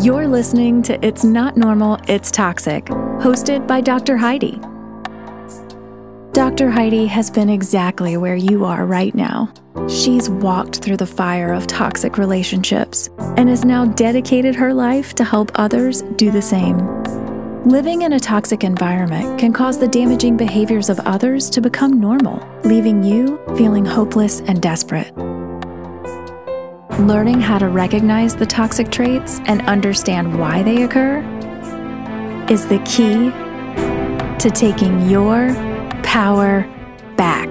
[0.00, 4.16] You're listening to It's Not Normal, It's Toxic, hosted by Dr.
[4.16, 4.58] Heidi.
[6.32, 6.70] Dr.
[6.70, 9.52] Heidi has been exactly where you are right now.
[9.90, 15.24] She's walked through the fire of toxic relationships and has now dedicated her life to
[15.24, 16.78] help others do the same.
[17.64, 22.42] Living in a toxic environment can cause the damaging behaviors of others to become normal,
[22.64, 25.12] leaving you feeling hopeless and desperate.
[27.02, 31.18] Learning how to recognize the toxic traits and understand why they occur
[32.48, 33.32] is the key
[34.38, 35.52] to taking your
[36.04, 36.62] power
[37.16, 37.50] back.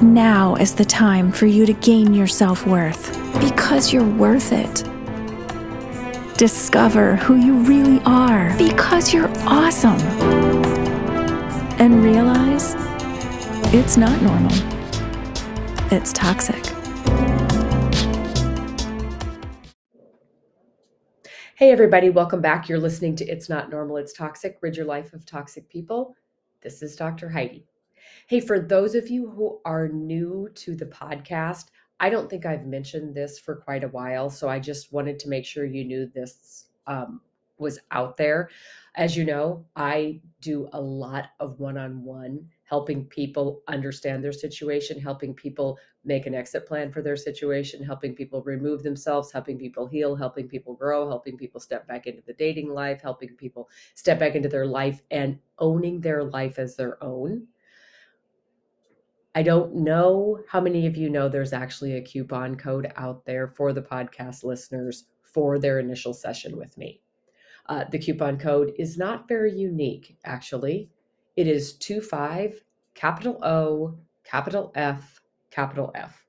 [0.00, 4.84] Now is the time for you to gain your self worth because you're worth it.
[6.38, 10.00] Discover who you really are because you're awesome.
[11.78, 12.74] And realize
[13.74, 14.81] it's not normal
[15.92, 16.64] it's toxic.
[21.54, 22.66] Hey, everybody, welcome back.
[22.66, 26.16] You're listening to It's Not Normal, It's Toxic Rid Your Life of Toxic People.
[26.62, 27.28] This is Dr.
[27.28, 27.66] Heidi.
[28.26, 31.66] Hey, for those of you who are new to the podcast,
[32.00, 35.28] I don't think I've mentioned this for quite a while, so I just wanted to
[35.28, 37.20] make sure you knew this um,
[37.58, 38.48] was out there.
[38.96, 44.32] As you know, I do a lot of one on one helping people understand their
[44.32, 49.58] situation, helping people make an exit plan for their situation, helping people remove themselves, helping
[49.58, 53.68] people heal, helping people grow, helping people step back into the dating life, helping people
[53.94, 57.46] step back into their life and owning their life as their own.
[59.34, 63.48] I don't know how many of you know there's actually a coupon code out there
[63.48, 67.02] for the podcast listeners for their initial session with me.
[67.66, 70.88] Uh, the coupon code is not very unique, actually.
[71.36, 72.62] It is 25
[72.94, 75.20] capital O, capital F,
[75.50, 76.26] capital F.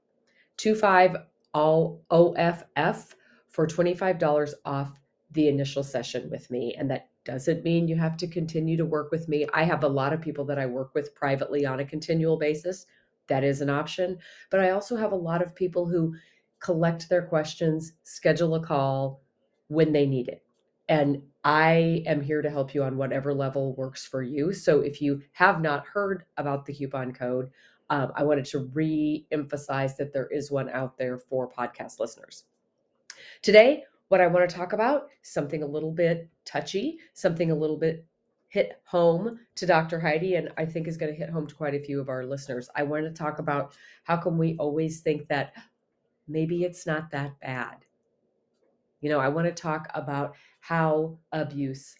[0.57, 1.17] 25
[1.53, 3.15] all OFF
[3.49, 4.99] for $25 off
[5.31, 6.75] the initial session with me.
[6.77, 9.45] And that doesn't mean you have to continue to work with me.
[9.53, 12.86] I have a lot of people that I work with privately on a continual basis.
[13.27, 14.17] That is an option.
[14.49, 16.15] But I also have a lot of people who
[16.59, 19.21] collect their questions, schedule a call
[19.67, 20.43] when they need it.
[20.87, 24.54] And I am here to help you on whatever level works for you.
[24.54, 27.52] So if you have not heard about the coupon code,
[27.89, 32.45] um, I wanted to re emphasize that there is one out there for podcast listeners.
[33.42, 37.77] Today, what I want to talk about, something a little bit touchy, something a little
[37.77, 38.05] bit
[38.48, 39.99] hit home to Dr.
[39.99, 42.25] Heidi, and I think is going to hit home to quite a few of our
[42.25, 42.70] listeners.
[42.75, 45.54] I want to talk about how can we always think that
[46.27, 47.77] maybe it's not that bad.
[49.02, 51.93] You know, I want to talk about how abuse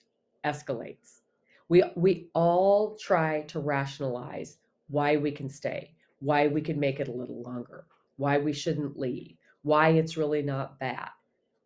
[0.46, 1.20] escalates.
[1.68, 7.10] We we all try to rationalize why we can stay, why we can make it
[7.10, 11.10] a little longer, why we shouldn't leave, why it's really not bad,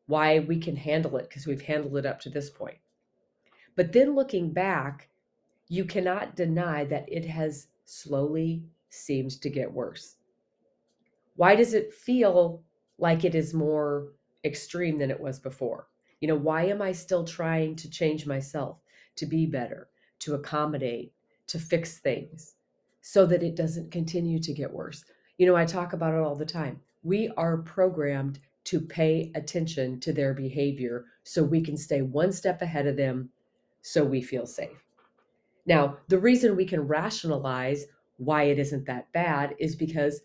[0.08, 2.80] why we can handle it because we've handled it up to this point.
[3.76, 5.10] But then looking back,
[5.68, 10.16] you cannot deny that it has slowly seemed to get worse.
[11.36, 12.64] Why does it feel
[12.98, 15.90] like it is more extreme than it was before?
[16.20, 18.80] You know, why am I still trying to change myself,
[19.18, 19.90] to be better,
[20.20, 21.14] to accommodate,
[21.48, 22.56] to fix things
[23.02, 25.06] so that it doesn't continue to get worse?
[25.38, 26.82] You know, I talk about it all the time.
[27.04, 32.62] We are programmed to pay attention to their behavior so we can stay one step
[32.62, 33.30] ahead of them
[33.82, 34.84] so we feel safe.
[35.66, 37.86] Now, the reason we can rationalize
[38.18, 40.22] why it isn't that bad is because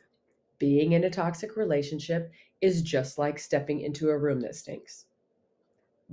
[0.58, 5.06] being in a toxic relationship is just like stepping into a room that stinks.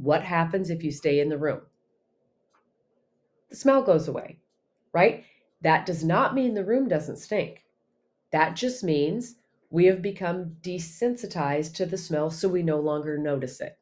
[0.01, 1.61] What happens if you stay in the room?
[3.49, 4.39] The smell goes away,
[4.93, 5.25] right?
[5.61, 7.65] That does not mean the room doesn't stink.
[8.31, 9.35] That just means
[9.69, 13.77] we have become desensitized to the smell so we no longer notice it.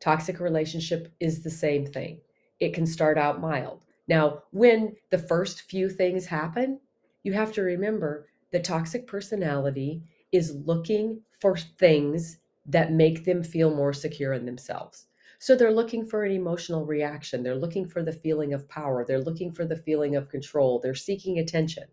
[0.00, 2.20] Toxic relationship is the same thing.
[2.58, 3.80] It can start out mild.
[4.08, 6.80] Now, when the first few things happen,
[7.22, 10.02] you have to remember that toxic personality
[10.32, 15.06] is looking for things that make them feel more secure in themselves.
[15.38, 17.42] So they're looking for an emotional reaction.
[17.42, 19.04] They're looking for the feeling of power.
[19.04, 20.80] They're looking for the feeling of control.
[20.80, 21.84] They're seeking attention.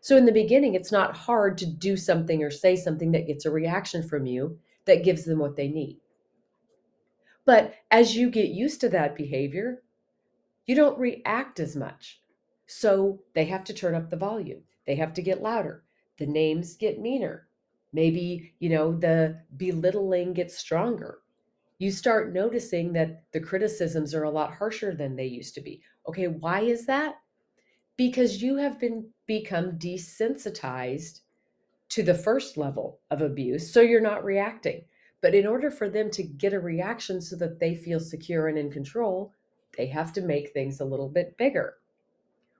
[0.00, 3.44] So in the beginning, it's not hard to do something or say something that gets
[3.44, 5.98] a reaction from you that gives them what they need.
[7.44, 9.82] But as you get used to that behavior,
[10.66, 12.22] you don't react as much.
[12.66, 14.62] So they have to turn up the volume.
[14.86, 15.82] They have to get louder.
[16.18, 17.47] The names get meaner.
[17.92, 21.20] Maybe, you know, the belittling gets stronger.
[21.78, 25.80] You start noticing that the criticisms are a lot harsher than they used to be.
[26.08, 27.16] Okay, why is that?
[27.96, 31.20] Because you have been become desensitized
[31.90, 34.84] to the first level of abuse, so you're not reacting.
[35.20, 38.58] But in order for them to get a reaction so that they feel secure and
[38.58, 39.32] in control,
[39.76, 41.76] they have to make things a little bit bigger.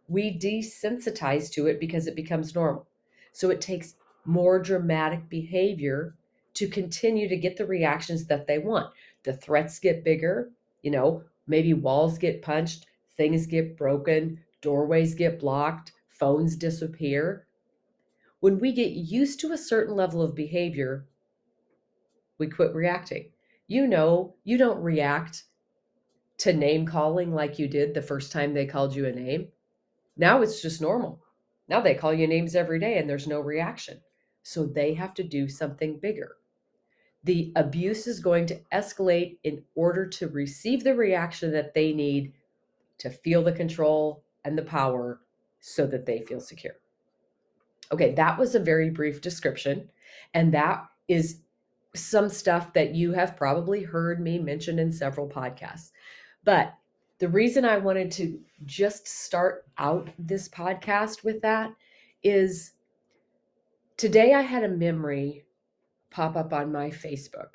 [0.08, 2.86] We desensitize to it because it becomes normal.
[3.32, 3.94] So it takes
[4.28, 6.14] more dramatic behavior
[6.52, 8.92] to continue to get the reactions that they want.
[9.22, 10.50] The threats get bigger,
[10.82, 12.84] you know, maybe walls get punched,
[13.16, 17.46] things get broken, doorways get blocked, phones disappear.
[18.40, 21.06] When we get used to a certain level of behavior,
[22.36, 23.30] we quit reacting.
[23.66, 25.44] You know, you don't react
[26.38, 29.48] to name calling like you did the first time they called you a name.
[30.18, 31.22] Now it's just normal.
[31.66, 34.00] Now they call you names every day and there's no reaction.
[34.48, 36.36] So they have to do something bigger.
[37.24, 42.32] The abuse is going to escalate in order to receive the reaction that they need
[42.96, 45.20] to feel the control and the power
[45.60, 46.76] so that they feel secure.
[47.92, 49.90] Okay, that was a very brief description.
[50.32, 51.40] And that is
[51.94, 55.90] some stuff that you have probably heard me mention in several podcasts.
[56.44, 56.72] But
[57.18, 61.74] the reason I wanted to just start out this podcast with that
[62.22, 62.72] is
[63.98, 65.44] today I had a memory
[66.10, 67.50] pop up on my Facebook.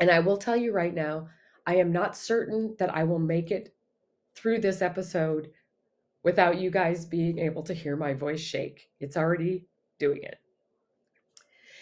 [0.00, 1.28] And I will tell you right now,
[1.66, 3.74] I am not certain that I will make it
[4.34, 5.50] through this episode
[6.22, 8.90] without you guys being able to hear my voice shake.
[9.00, 9.66] It's already
[9.98, 10.38] doing it.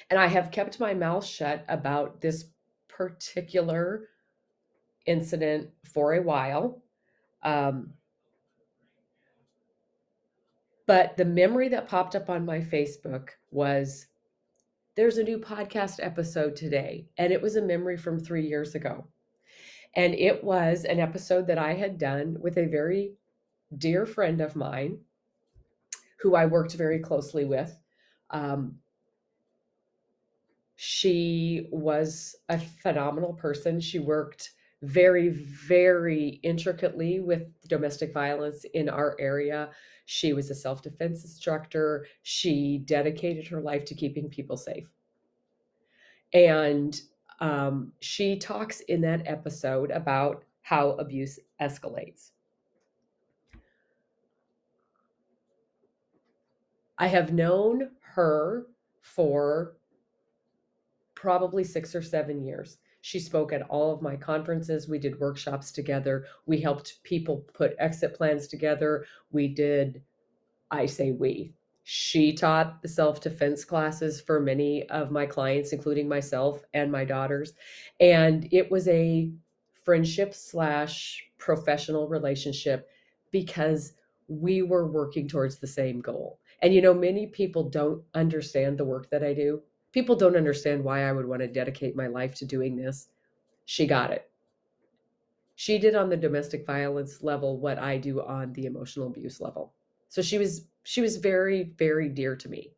[0.08, 2.46] And I have kept my mouth shut about this
[2.88, 4.08] particular
[5.04, 6.82] incident for a while.
[7.42, 7.92] Um,
[10.86, 14.06] but the memory that popped up on my Facebook was
[14.96, 17.06] there's a new podcast episode today.
[17.18, 19.06] And it was a memory from three years ago.
[19.94, 23.12] And it was an episode that I had done with a very
[23.76, 24.98] dear friend of mine
[26.18, 27.78] who I worked very closely with.
[28.30, 28.78] Um,
[30.76, 33.80] she was a phenomenal person.
[33.80, 34.52] She worked
[34.86, 39.70] very, very intricately with domestic violence in our area.
[40.06, 42.06] She was a self defense instructor.
[42.22, 44.88] She dedicated her life to keeping people safe.
[46.32, 47.00] And
[47.40, 52.30] um, she talks in that episode about how abuse escalates.
[56.98, 58.66] I have known her
[59.02, 59.76] for
[61.14, 62.78] probably six or seven years.
[63.06, 64.88] She spoke at all of my conferences.
[64.88, 66.26] We did workshops together.
[66.44, 69.06] We helped people put exit plans together.
[69.30, 70.02] We did,
[70.72, 71.52] I say we,
[71.84, 77.04] she taught the self defense classes for many of my clients, including myself and my
[77.04, 77.52] daughters.
[78.00, 79.30] And it was a
[79.84, 82.88] friendship slash professional relationship
[83.30, 83.92] because
[84.26, 86.40] we were working towards the same goal.
[86.60, 89.62] And you know, many people don't understand the work that I do
[89.96, 93.08] people don't understand why I would want to dedicate my life to doing this.
[93.64, 94.30] She got it.
[95.54, 99.72] She did on the domestic violence level what I do on the emotional abuse level.
[100.10, 102.72] So she was she was very very dear to me.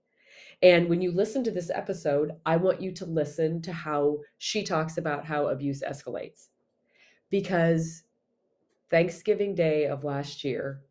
[0.63, 4.63] And when you listen to this episode, I want you to listen to how she
[4.63, 6.51] talks about how abuse escalates.
[7.31, 8.05] Because
[8.91, 10.83] Thanksgiving Day of last year,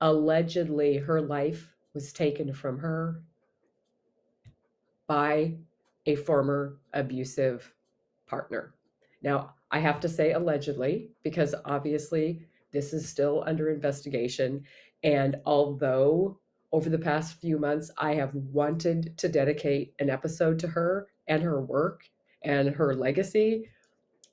[0.00, 3.22] allegedly her life was taken from her
[5.06, 5.54] by
[6.06, 7.72] a former abusive
[8.26, 8.74] partner.
[9.22, 14.64] Now, I have to say allegedly, because obviously this is still under investigation.
[15.02, 16.38] And although
[16.72, 21.42] over the past few months, I have wanted to dedicate an episode to her and
[21.42, 22.02] her work
[22.42, 23.70] and her legacy.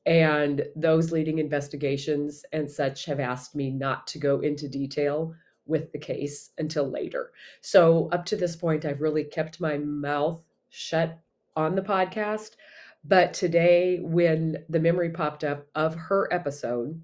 [0.06, 5.34] And those leading investigations and such have asked me not to go into detail
[5.68, 7.32] with the case until later.
[7.62, 11.20] So, up to this point, I've really kept my mouth shut
[11.56, 12.56] on the podcast.
[13.04, 17.00] But today, when the memory popped up of her episode,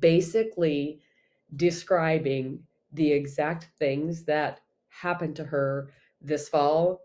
[0.00, 1.00] basically
[1.54, 2.60] describing
[2.92, 7.02] the exact things that happened to her this fall,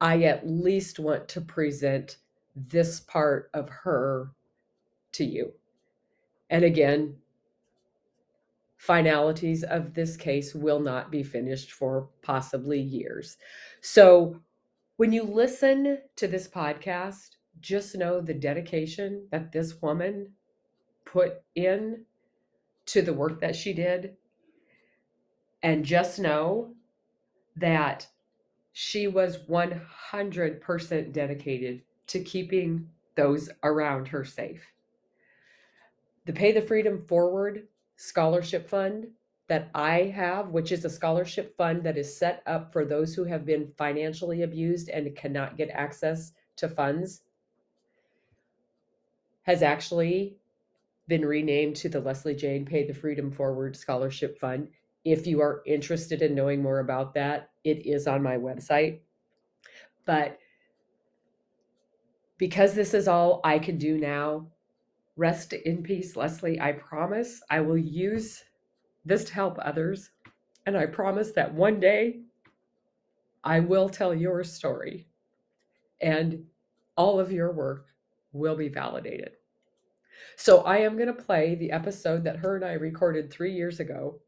[0.00, 2.18] I at least want to present
[2.54, 4.30] this part of her
[5.12, 5.52] to you.
[6.48, 7.16] And again,
[8.76, 13.36] finalities of this case will not be finished for possibly years.
[13.80, 14.40] So,
[14.96, 20.32] when you listen to this podcast, just know the dedication that this woman
[21.04, 22.04] put in
[22.86, 24.16] to the work that she did.
[25.62, 26.74] And just know
[27.56, 28.06] that
[28.72, 34.64] she was 100% dedicated to keeping those around her safe.
[36.26, 39.08] The Pay the Freedom Forward Scholarship Fund
[39.48, 43.24] that I have, which is a scholarship fund that is set up for those who
[43.24, 47.22] have been financially abused and cannot get access to funds,
[49.42, 50.36] has actually
[51.06, 54.68] been renamed to the Leslie Jane Pay the Freedom Forward Scholarship Fund.
[55.04, 58.98] If you are interested in knowing more about that, it is on my website.
[60.04, 60.38] But
[62.38, 64.48] because this is all I can do now,
[65.16, 66.60] rest in peace, Leslie.
[66.60, 68.42] I promise I will use
[69.06, 70.10] this to help others.
[70.66, 72.20] And I promise that one day
[73.44, 75.06] I will tell your story
[76.00, 76.44] and
[76.96, 77.86] all of your work
[78.32, 79.32] will be validated.
[80.36, 83.80] So I am going to play the episode that her and I recorded three years
[83.80, 84.20] ago,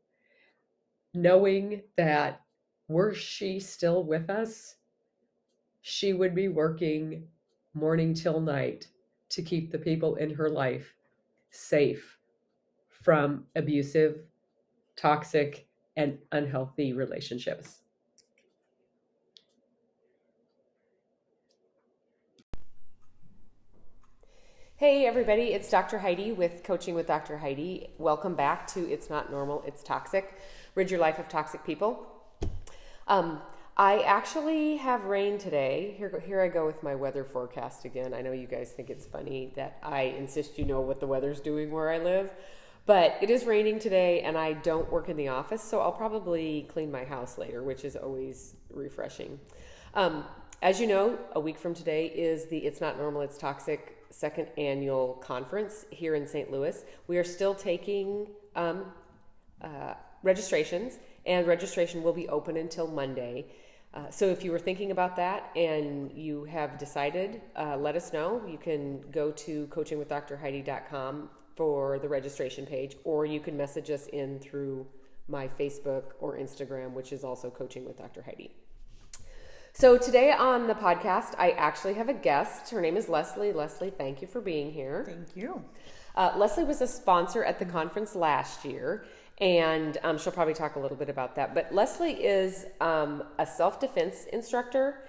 [1.13, 2.43] knowing that
[2.87, 4.77] were she still with us,
[5.83, 7.27] she would be working
[7.75, 8.87] morning till night
[9.31, 10.95] to keep the people in her life
[11.51, 12.19] safe
[12.89, 14.21] from abusive,
[14.99, 17.79] toxic, and unhealthy relationships.
[24.77, 25.99] Hey, everybody, it's Dr.
[25.99, 27.39] Heidi with Coaching with Dr.
[27.39, 27.91] Heidi.
[27.99, 30.39] Welcome back to It's Not Normal, It's Toxic.
[30.75, 32.07] Rid your life of toxic people.
[33.09, 33.41] Um,
[33.77, 35.95] I actually have rain today.
[35.99, 38.15] Here, here I go with my weather forecast again.
[38.15, 41.41] I know you guys think it's funny that I insist you know what the weather's
[41.41, 42.31] doing where I live,
[42.89, 46.67] but it is raining today and I don't work in the office, so I'll probably
[46.73, 49.39] clean my house later, which is always refreshing.
[49.93, 50.25] Um,
[50.63, 54.49] as you know, a week from today is the It's Not Normal, It's Toxic second
[54.57, 56.51] annual conference here in St.
[56.51, 56.83] Louis.
[57.09, 58.87] We are still taking um,
[59.61, 59.93] uh,
[60.23, 63.49] registrations, and registration will be open until Monday.
[63.93, 68.15] Uh, so if you were thinking about that and you have decided, uh, let us
[68.15, 68.41] know.
[68.49, 71.29] You can go to coachingwithdrheidi.com
[71.59, 74.87] for the registration page, or you can message us in through
[75.27, 78.23] my Facebook or Instagram, which is also Coaching with Dr.
[78.23, 78.55] Heidi.
[79.73, 82.71] So today on the podcast, I actually have a guest.
[82.71, 83.53] Her name is Leslie.
[83.53, 85.03] Leslie, thank you for being here.
[85.05, 85.65] Thank you.
[86.15, 89.05] Uh, Leslie was a sponsor at the conference last year,
[89.39, 91.57] and um, she'll probably talk a little bit about that.
[91.57, 95.03] But Leslie is um, a self defense instructor,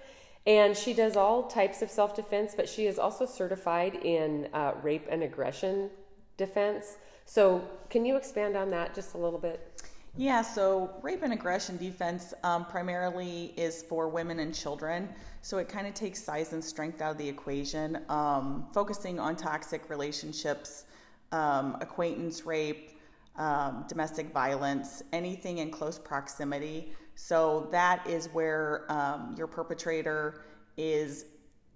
[0.48, 4.74] and she does all types of self defense, but she is also certified in uh,
[4.82, 5.92] rape and aggression
[6.40, 6.98] defense.
[7.26, 9.84] So, can you expand on that just a little bit?
[10.18, 15.10] Yeah, so rape and aggression defense um, primarily is for women and children.
[15.42, 19.36] So it kind of takes size and strength out of the equation, um, focusing on
[19.36, 20.86] toxic relationships,
[21.32, 23.00] um, acquaintance rape,
[23.38, 26.92] um, domestic violence, anything in close proximity.
[27.16, 30.42] So that is where um, your perpetrator
[30.76, 31.26] is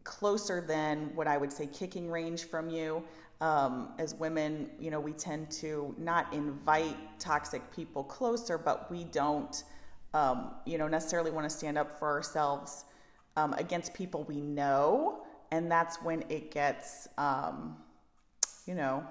[0.03, 3.03] closer than what I would say kicking range from you.
[3.43, 9.03] Um, as women, you know, we tend to not invite toxic people closer, but we
[9.03, 9.65] don't,
[10.13, 12.85] um, you know, necessarily want to stand up for ourselves
[13.35, 15.25] um, against people we know.
[15.51, 17.75] And that's when it gets, um,
[18.65, 19.03] you know,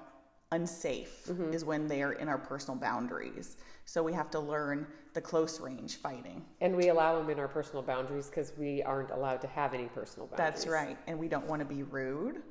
[0.51, 1.53] unsafe mm-hmm.
[1.53, 3.57] is when they are in our personal boundaries.
[3.85, 6.43] So we have to learn the close range fighting.
[6.59, 9.89] And we allow them in our personal boundaries because we aren't allowed to have any
[9.89, 10.53] personal boundaries.
[10.53, 10.97] That's right.
[11.05, 12.41] And we don't want to be rude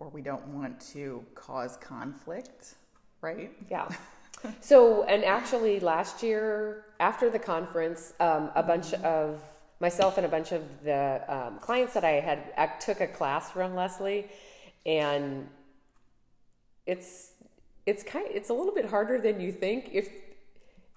[0.00, 2.74] or we don't want to cause conflict,
[3.20, 3.52] right?
[3.70, 3.88] Yeah.
[4.60, 9.04] so, and actually, last year after the conference, um, a bunch mm-hmm.
[9.04, 9.40] of
[9.78, 13.50] myself and a bunch of the um, clients that I had I took a class
[13.50, 14.26] from Leslie,
[14.86, 15.46] and
[16.86, 17.32] it's
[17.86, 20.08] it's kind it's a little bit harder than you think if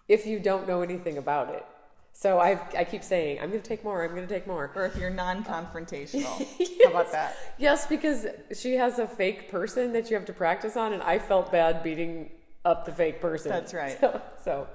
[0.08, 1.66] if you don't know anything about it.
[2.14, 4.04] So I I keep saying I'm going to take more.
[4.04, 4.72] I'm going to take more.
[4.76, 6.70] Or if you're non-confrontational, yes.
[6.84, 7.36] how about that?
[7.58, 11.18] Yes, because she has a fake person that you have to practice on, and I
[11.20, 12.30] felt bad beating
[12.66, 13.52] up the fake person.
[13.52, 14.00] That's right.
[14.02, 14.68] So, so,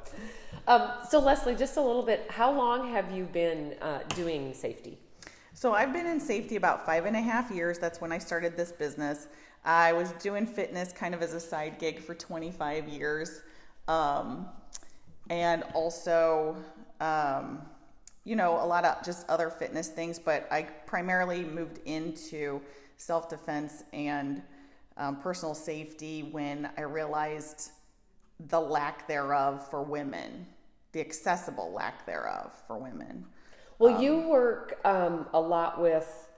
[0.67, 2.27] um, so Leslie, just a little bit.
[2.31, 4.99] How long have you been uh, doing safety?
[5.53, 7.79] So I've been in safety about five and a half years.
[7.79, 9.29] That's when I started this business.
[9.65, 13.43] I was doing fitness kind of as a side gig for 25 years.
[13.89, 14.49] Um,
[15.31, 16.57] and also,
[17.01, 17.63] um,
[18.25, 22.61] you know, a lot of just other fitness things, but I primarily moved into
[22.97, 24.43] self defense and
[24.97, 27.71] um, personal safety when I realized
[28.49, 30.47] the lack thereof for women,
[30.93, 33.25] the accessible lack thereof for women.
[33.79, 36.29] Well, you um, work um, a lot with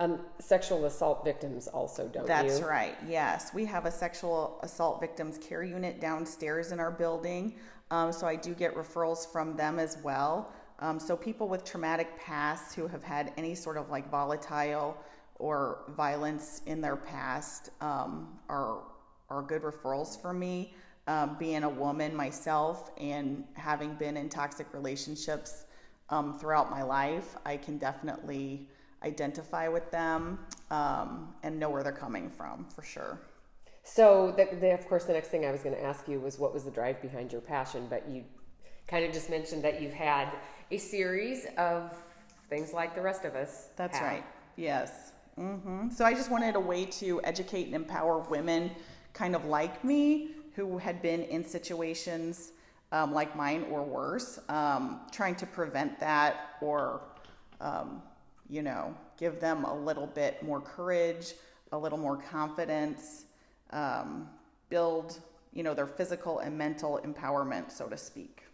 [0.00, 2.50] um, sexual assault victims also, don't That's you?
[2.50, 2.96] That's right.
[3.08, 7.56] Yes, we have a sexual assault victims care unit downstairs in our building.
[7.92, 10.50] Um, so I do get referrals from them as well.
[10.78, 14.96] Um, so people with traumatic pasts who have had any sort of like volatile
[15.38, 18.12] or violence in their past um,
[18.48, 18.78] are
[19.28, 20.74] are good referrals for me.
[21.08, 25.64] um, being a woman myself and having been in toxic relationships
[26.10, 28.68] um, throughout my life, I can definitely
[29.02, 30.38] identify with them
[30.70, 33.18] um, and know where they're coming from for sure.
[33.84, 36.38] So, the, the, of course, the next thing I was going to ask you was
[36.38, 38.24] what was the drive behind your passion, but you
[38.86, 40.28] kind of just mentioned that you've had
[40.70, 41.92] a series of
[42.48, 43.68] things like the rest of us.
[43.76, 44.06] That's have.
[44.06, 44.24] right.
[44.56, 45.12] Yes.
[45.38, 45.90] Mm-hmm.
[45.90, 48.70] So I just wanted a way to educate and empower women,
[49.14, 52.52] kind of like me, who had been in situations
[52.92, 57.00] um, like mine or worse, um, trying to prevent that or,
[57.60, 58.02] um,
[58.48, 61.32] you know, give them a little bit more courage,
[61.72, 63.24] a little more confidence,
[63.72, 64.28] um,
[64.68, 65.18] build,
[65.52, 68.44] you know, their physical and mental empowerment, so to speak.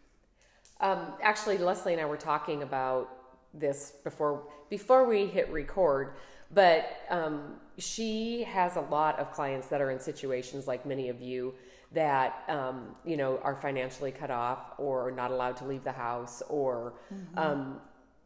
[0.80, 3.08] Um, actually, Leslie and I were talking about
[3.54, 6.14] this before before we hit record,
[6.52, 11.20] but um, she has a lot of clients that are in situations like many of
[11.20, 11.54] you
[11.92, 16.42] that um, you know are financially cut off or not allowed to leave the house
[16.48, 17.38] or mm-hmm.
[17.38, 17.80] um,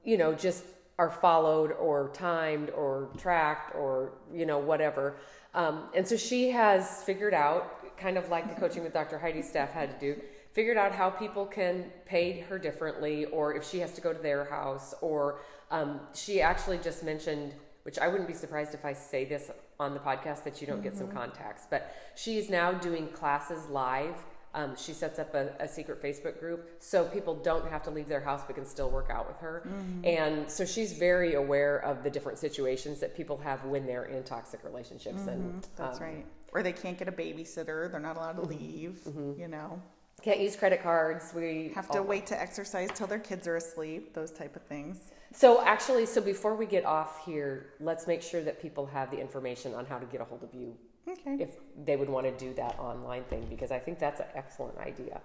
[0.05, 0.65] you know just
[0.99, 5.17] are followed or timed or tracked or you know whatever
[5.55, 9.49] um, and so she has figured out kind of like the coaching with dr heidi's
[9.49, 10.21] staff had to do
[10.53, 14.23] figured out how people can pay her differently or if she has to go to
[14.23, 18.93] their house or um, she actually just mentioned which i wouldn't be surprised if i
[18.93, 19.51] say this
[19.83, 20.85] on the podcast that you don't mm-hmm.
[20.85, 21.19] get some mm-hmm.
[21.19, 21.67] contacts.
[21.69, 24.15] But she is now doing classes live.
[24.55, 28.07] Um, she sets up a, a, secret Facebook group so people don't have to leave
[28.07, 29.63] their house but can still work out with her.
[29.67, 30.05] Mm-hmm.
[30.05, 34.23] And so she's very aware of the different situations that people have when they're in
[34.25, 35.21] toxic relationships.
[35.21, 35.29] Mm-hmm.
[35.31, 36.27] And that's um, right.
[36.53, 38.51] Or they can't get a babysitter, they're not allowed to mm-hmm.
[38.51, 39.41] leave, mm-hmm.
[39.41, 39.81] you know.
[40.21, 41.33] Can't use credit cards.
[41.35, 45.11] We have to wait to exercise till their kids are asleep, those type of things.
[45.33, 49.19] So actually, so before we get off here, let's make sure that people have the
[49.19, 50.77] information on how to get a hold of you.
[51.09, 51.37] Okay.
[51.43, 54.79] If they would want to do that online thing, because I think that's an excellent
[54.79, 55.21] idea.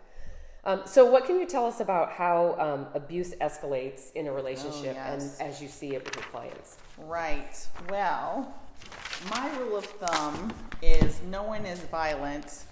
[0.63, 4.97] Um, so, what can you tell us about how um, abuse escalates in a relationship
[4.99, 5.37] oh, yes.
[5.39, 6.77] and as you see it with your clients?
[6.97, 7.55] Right.
[7.89, 8.53] Well,
[9.29, 12.63] my rule of thumb is no one is violent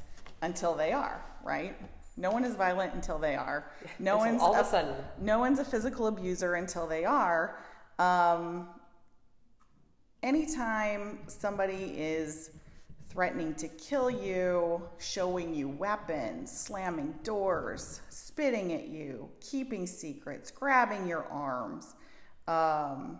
[0.42, 1.78] until they are, right?
[2.18, 3.72] No one is violent until they are.
[4.00, 4.96] No one's all of a sudden.
[5.20, 7.60] No one's a physical abuser until they are.
[8.00, 8.68] Um,
[10.24, 12.52] anytime somebody is
[13.16, 21.08] threatening to kill you, showing you weapons, slamming doors, spitting at you, keeping secrets, grabbing
[21.08, 21.96] your arms,
[22.50, 23.18] um,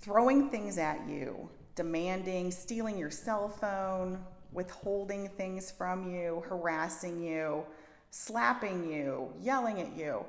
[0.00, 4.18] throwing things at you, demanding, stealing your cell phone,
[4.52, 7.62] withholding things from you, harassing you,
[8.10, 10.24] slapping you, yelling at you.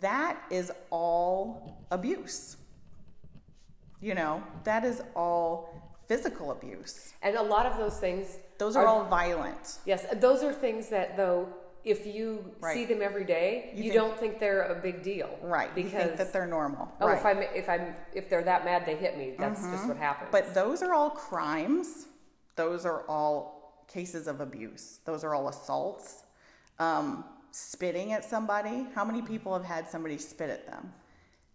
[0.00, 2.58] That is all abuse.
[4.02, 7.12] You know, that is all physical abuse.
[7.22, 9.78] And a lot of those things those are, are all violent.
[9.86, 11.48] Yes, those are things that though
[11.84, 12.74] if you right.
[12.74, 15.72] see them every day, you, you think, don't think they're a big deal, right?
[15.74, 16.92] Because you think that they're normal.
[17.00, 17.18] Oh, right.
[17.18, 19.34] if I'm if I'm if they're that mad, they hit me.
[19.38, 19.72] That's mm-hmm.
[19.72, 20.30] just what happens.
[20.32, 22.08] But those are all crimes
[22.58, 24.98] those are all cases of abuse.
[25.04, 26.24] Those are all assaults.
[26.80, 28.86] Um, spitting at somebody.
[28.94, 30.92] How many people have had somebody spit at them?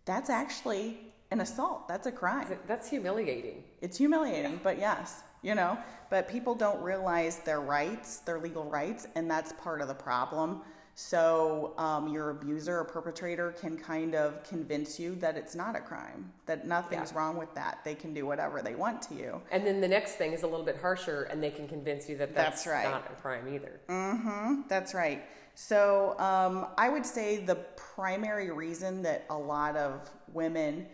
[0.05, 1.87] That's actually an assault.
[1.87, 2.47] That's a crime.
[2.67, 3.63] That's humiliating.
[3.81, 5.77] It's humiliating, but yes, you know,
[6.09, 10.61] but people don't realize their rights, their legal rights, and that's part of the problem.
[10.95, 15.79] So um, your abuser or perpetrator can kind of convince you that it's not a
[15.79, 17.17] crime, that nothing's yeah.
[17.17, 17.79] wrong with that.
[17.83, 19.41] They can do whatever they want to you.
[19.51, 22.15] And then the next thing is a little bit harsher, and they can convince you
[22.17, 22.91] that that's, that's right.
[22.91, 23.81] not a crime either.
[23.89, 24.61] Mm-hmm.
[24.69, 25.23] That's right.
[25.55, 30.85] So um, I would say the primary reason that a lot of women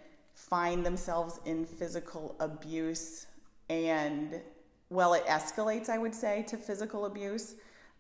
[0.48, 3.28] find themselves in physical abuse
[3.70, 4.42] and
[4.90, 7.56] well, it escalates, I would say, to physical abuse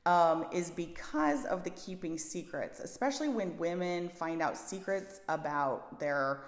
[0.05, 6.45] um, is because of the keeping secrets, especially when women find out secrets about their,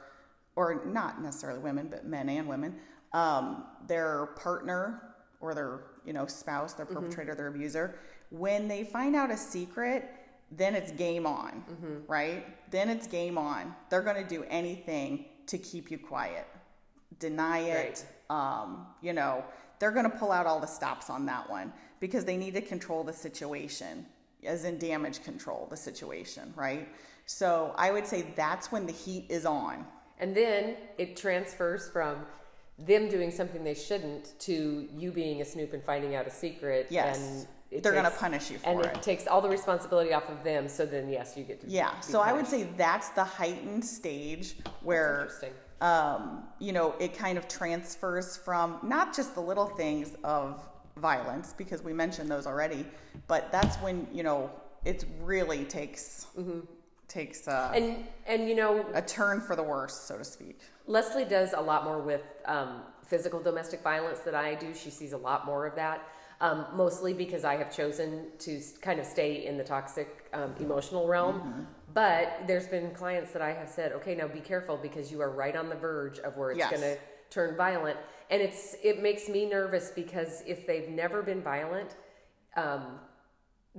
[0.55, 2.75] or not necessarily women, but men and women,
[3.13, 6.95] um, their partner or their you know spouse, their mm-hmm.
[6.95, 7.37] perpetrator, mm-hmm.
[7.37, 7.99] their abuser.
[8.31, 10.09] When they find out a secret,
[10.51, 12.11] then it's game on, mm-hmm.
[12.11, 12.71] right?
[12.71, 13.75] Then it's game on.
[13.89, 16.47] They're going to do anything to keep you quiet,
[17.19, 18.05] deny it.
[18.29, 18.55] Right.
[18.55, 19.43] Um, you know,
[19.79, 22.61] they're going to pull out all the stops on that one because they need to
[22.61, 24.05] control the situation,
[24.43, 26.87] as in damage control the situation, right?
[27.25, 29.85] So I would say that's when the heat is on.
[30.19, 32.17] And then it transfers from
[32.77, 36.87] them doing something they shouldn't to you being a snoop and finding out a secret.
[36.89, 37.17] Yes.
[37.17, 38.87] And they're going to punish you for and it.
[38.87, 40.67] And it takes all the responsibility off of them.
[40.67, 41.69] So then, yes, you get to.
[41.69, 41.99] Yeah.
[42.01, 42.29] So punished.
[42.29, 45.29] I would say that's the heightened stage where
[45.81, 50.63] um, you know, it kind of transfers from not just the little things of
[50.97, 52.85] violence because we mentioned those already.
[53.27, 54.51] But that's when you know
[54.85, 56.27] it really takes
[57.07, 60.59] takes uh, And and you know, a turn for the worse, so to speak.
[60.87, 64.73] Leslie does a lot more with um, physical domestic violence than I do.
[64.73, 66.07] She sees a lot more of that,
[66.41, 71.07] um, mostly because I have chosen to kind of stay in the toxic um, emotional
[71.07, 71.37] realm.
[71.93, 75.29] But there's been clients that I have said, okay, now be careful because you are
[75.43, 76.71] right on the verge of where it's Yes.
[76.71, 76.97] going to
[77.29, 77.97] turn violent,
[78.29, 81.95] and it's it makes me nervous because if they've never been violent.
[82.57, 82.99] Um,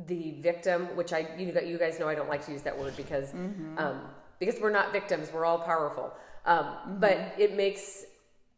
[0.06, 2.94] the victim, which I you, you guys know I don't like to use that word
[2.96, 3.78] because Mm-hmm.
[3.78, 4.00] um,
[4.38, 6.12] because we're not victims, we're all powerful.
[6.46, 6.66] Um,
[6.98, 7.40] But Mm-hmm.
[7.44, 8.04] it makes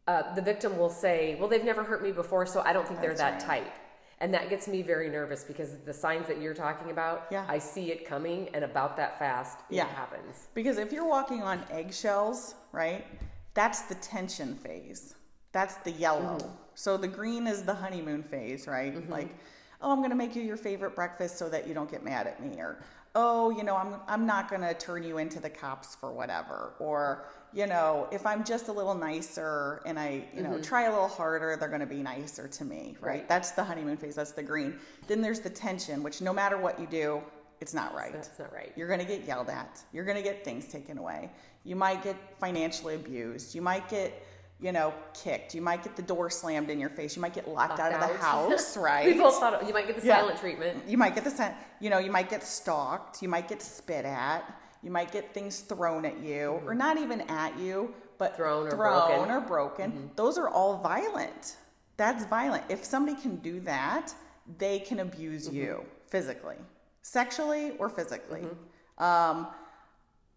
[0.07, 3.01] uh, the victim will say, "Well, they've never hurt me before, so I don't think
[3.01, 3.39] they're that right.
[3.41, 3.73] type."
[4.19, 7.45] And that gets me very nervous because the signs that you're talking about, Yeah.
[7.49, 9.87] I see it coming, and about that fast, it Yeah.
[9.87, 10.47] happens.
[10.53, 13.05] Because if you're walking on eggshells, right,
[13.53, 15.15] that's the tension phase.
[15.51, 16.37] That's the yellow.
[16.37, 16.49] Mm-hmm.
[16.75, 18.95] So the green is the honeymoon phase, right?
[18.95, 19.11] Mm-hmm.
[19.11, 19.35] Like,
[19.81, 22.27] oh, I'm going to make you your favorite breakfast so that you don't get mad
[22.27, 22.57] at me.
[22.59, 22.81] Or,
[23.15, 26.73] oh, you know, I'm, I'm not going to turn you into the cops for whatever.
[26.79, 30.61] Or, you know, if I'm just a little nicer and I, you know, mm-hmm.
[30.61, 33.09] try a little harder, they're going to be nicer to me, right?
[33.09, 33.29] Right.
[33.29, 34.15] That's the honeymoon phase.
[34.15, 34.77] That's the green.
[35.07, 37.21] Then there's the tension, which no matter what you do,
[37.61, 38.11] it's not right.
[38.11, 38.73] That's not right.
[38.75, 39.81] You're going to get yelled at.
[39.93, 41.31] You're going to get things taken away.
[41.63, 43.55] You might get financially abused.
[43.55, 44.25] You might get,
[44.59, 45.55] you know, kicked.
[45.55, 47.15] You might get the door slammed in your face.
[47.15, 49.05] You might get locked, out of the house, right?
[49.05, 50.19] We both thought you might get the Yeah.
[50.19, 50.83] silent treatment.
[50.89, 53.21] You might get the you know, you might get stalked.
[53.21, 54.43] You might get spit at.
[54.85, 58.41] You might get things thrown at you, or not even at you, but Mm-hmm.
[58.41, 59.19] Thrown or thrown broken.
[59.23, 59.31] Mm-hmm.
[59.31, 60.11] or broken.
[60.15, 61.57] Those are all violent.
[61.97, 62.63] That's violent.
[62.69, 64.13] If somebody can do that,
[64.57, 65.55] they can abuse Mm-hmm.
[65.57, 66.55] you physically,
[67.01, 68.41] sexually, or physically.
[68.41, 69.03] Mm-hmm.
[69.03, 69.47] Um,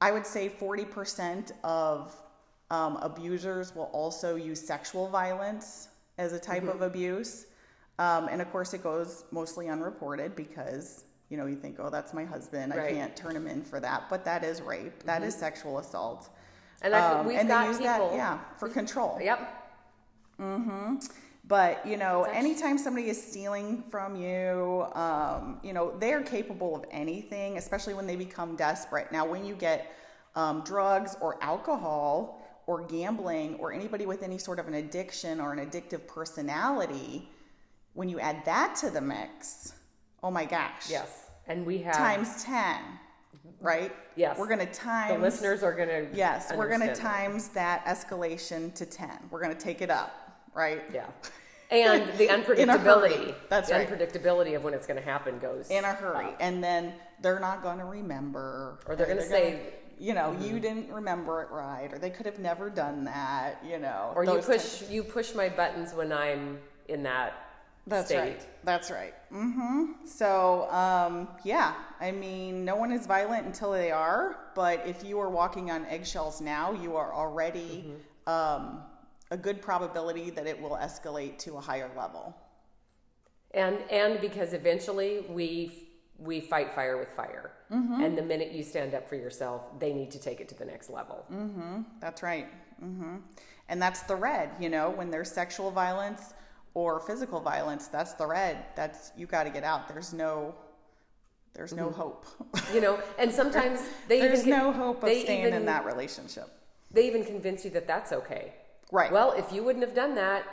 [0.01, 2.17] I would say 40% of
[2.71, 6.71] um, abusers will also use sexual violence as a type Mm-hmm.
[6.71, 7.47] of abuse.
[8.01, 12.15] Um, and of course, it goes mostly unreported because, you know, you think, oh, that's
[12.15, 12.73] my husband.
[12.73, 14.09] I can't turn him in for that.
[14.09, 16.31] But that is rape, That is sexual assault.
[16.83, 18.09] And Um, we've and got they use people.
[18.11, 19.19] that, yeah, for control.
[19.21, 19.41] Yep.
[20.41, 20.97] Mm-hmm.
[21.47, 26.23] But you know, actually- anytime somebody is stealing from you, um, you know, they are
[26.23, 29.11] capable of anything, especially when they become desperate.
[29.13, 29.93] Now, when you get
[30.37, 35.53] um, drugs or alcohol or gambling or anybody with any sort of an addiction or
[35.53, 37.29] an addictive personality,
[37.95, 39.73] when you add that to the mix,
[40.23, 41.27] oh my gosh, Yes.
[41.47, 42.81] And we have times ten,
[43.61, 43.95] right?
[44.17, 44.39] Yes.
[44.39, 46.07] we're gonna times the listeners are going to.
[46.13, 49.11] Yes, we're going to times that escalation to 10.
[49.31, 50.83] We're going to take it up, right?
[50.93, 51.07] Yeah.
[51.71, 53.35] And the unpredictability.
[53.49, 53.89] That's the right.
[53.89, 56.27] unpredictability of when it's going to happen goes In a hurry.
[56.27, 56.37] up.
[56.41, 58.81] And then they're not going to remember.
[58.87, 60.59] Or they're gonna gonna- say- you know, you mm-hmm.
[60.59, 64.13] didn't remember it right, or they could have never done that, you know.
[64.15, 67.48] Or you push you push my buttons when I'm in that
[67.89, 68.19] That's state.
[68.19, 68.65] right.
[68.65, 69.15] That's right.
[69.33, 70.07] Mm-hmm.
[70.07, 75.19] So, um, yeah, I mean, no one is violent until they are, but if you
[75.21, 77.85] are walking on eggshells now, you are already
[78.29, 78.31] Mm-hmm.
[78.31, 78.83] um,
[79.31, 82.35] a good probability that it will escalate to a higher level.
[83.53, 87.53] And and because eventually we we fight fire with fire.
[87.71, 88.03] Mm-hmm.
[88.03, 90.65] And the minute you stand up for yourself, they need to take it to the
[90.65, 91.25] next level.
[92.01, 92.49] That's right.
[92.81, 93.17] hmm
[93.69, 96.35] And that's the red, you know, when there's sexual violence
[96.79, 98.57] or physical violence, that's the red.
[98.77, 99.89] That's you got to get out.
[99.89, 100.55] There's no
[101.55, 102.25] there's no hope.
[102.73, 106.49] You know, and sometimes they there's even no hope of staying even, in that relationship.
[106.93, 108.53] They even convince you that that's okay.
[108.93, 109.11] Right.
[109.11, 110.45] Well, if you wouldn't have done that,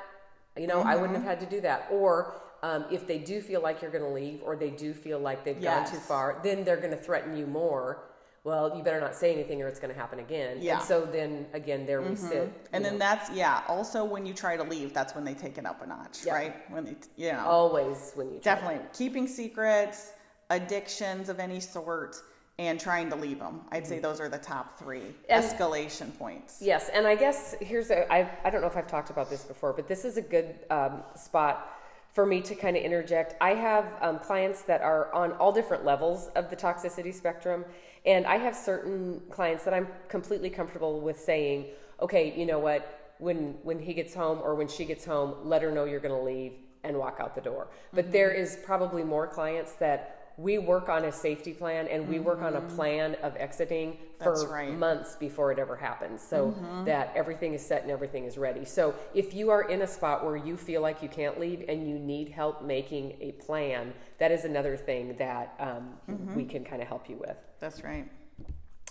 [0.58, 1.88] you know, I wouldn't have had to do that.
[1.92, 5.20] Or um, if they do feel like you're going to leave, or they do feel
[5.20, 8.04] like they've gone too far, then they're going to threaten you more.
[8.46, 10.60] Well, you better not say anything, or it's going to happen again.
[10.62, 10.76] Yeah.
[10.78, 12.54] And so then again, there we sit.
[12.72, 13.64] And then know, that's yeah.
[13.68, 16.36] Also, when you try to leave, that's when they take it up a notch, Yeah.
[16.36, 16.72] right?
[16.72, 18.54] When they, you know, always when you try.
[18.54, 20.12] definitely keeping secrets,
[20.52, 22.18] addictions of any sort,
[22.60, 23.62] and trying to leave them.
[23.72, 25.26] I'd say those are the top three Mm-hmm.
[25.30, 26.60] And- escalation points.
[26.62, 29.44] Yes, and I guess here's a I I don't know if I've talked about this
[29.44, 31.68] before, but this is a good um, spot
[32.16, 33.36] for me to kind of interject.
[33.42, 37.66] I have um, clients that are on all different levels of the toxicity spectrum,
[38.06, 41.66] and I have certain clients that I'm completely comfortable with saying,
[42.02, 45.62] okay, you know what, when when he gets home or when she gets home, let
[45.62, 46.54] her know you're going to leave
[46.86, 47.68] and walk out the door.
[47.92, 52.20] But there is probably more clients that we work on a safety plan and we
[52.20, 54.74] work on a plan of exiting for right.
[54.78, 56.22] months before it ever happens.
[56.22, 58.66] So that everything is set and everything is ready.
[58.66, 61.88] So if you are in a spot where you feel like you can't leave and
[61.88, 65.94] you need help making a plan that is another thing that um,
[66.36, 67.38] we can kind of help you with.
[67.60, 68.10] That's right.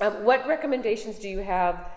[0.01, 1.89] um, what recommendations do you have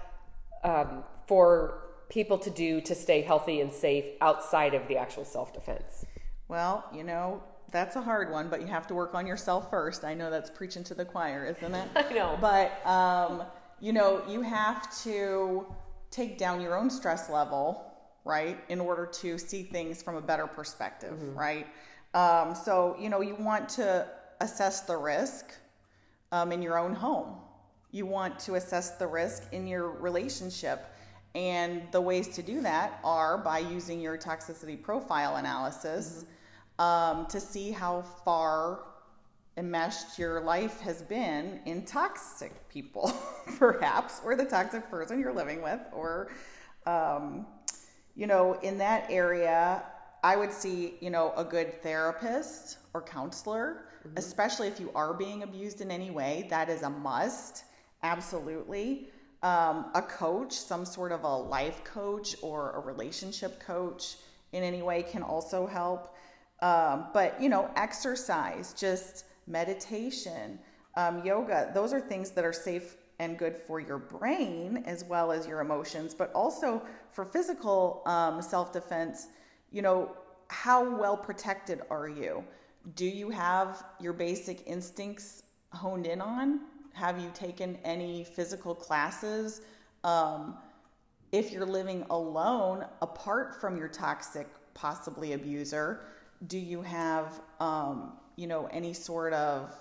[0.63, 6.05] um, for people to do to stay healthy and safe outside of the actual self-defense?
[6.47, 10.03] Well, you know, that's a hard one, but you have to work on yourself first.
[10.03, 11.89] I know that's preaching to the choir, isn't it?
[11.95, 12.37] I know.
[12.39, 13.43] But, um,
[13.79, 15.65] you know, you have to
[16.09, 17.91] take down your own stress level,
[18.23, 21.37] right, in order to see things from a better perspective, mm-hmm.
[21.37, 21.67] right?
[22.13, 24.07] Um, so, you know, you want to
[24.39, 25.53] assess the risk
[26.31, 27.35] um, in your own home.
[27.91, 30.93] You want to assess the risk in your relationship.
[31.35, 36.31] And the ways to do that are by using your toxicity profile analysis mm-hmm.
[36.79, 38.83] Um, to see how far
[39.57, 43.11] enmeshed your life has been in toxic people,
[43.57, 46.29] perhaps, or the toxic person you're living with, or,
[46.85, 47.47] um,
[48.15, 49.83] you know, in that area,
[50.23, 54.17] I would see, you know, a good therapist or counselor, mm-hmm.
[54.17, 56.47] especially if you are being abused in any way.
[56.49, 57.63] That is a must,
[58.03, 59.09] absolutely.
[59.43, 64.17] Um, a coach, some sort of a life coach or a relationship coach
[64.51, 66.15] in any way can also help.
[66.61, 70.59] Um, but, you know, exercise, just meditation,
[70.95, 75.31] um, yoga, those are things that are safe and good for your brain as well
[75.31, 79.27] as your emotions, but also for physical um, self defense.
[79.71, 80.11] You know,
[80.49, 82.43] how well protected are you?
[82.95, 86.61] Do you have your basic instincts honed in on?
[86.93, 89.61] Have you taken any physical classes?
[90.03, 90.57] Um,
[91.31, 96.05] if you're living alone, apart from your toxic, possibly abuser,
[96.45, 99.73] do you have um, you know, any sort of